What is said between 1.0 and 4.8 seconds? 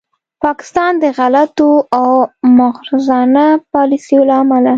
د غلطو او مغرضانه پالیسیو له امله